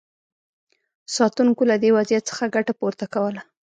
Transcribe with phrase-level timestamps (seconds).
[1.15, 3.41] ساتونکو له دې وضعیت څخه ګټه پورته کوله.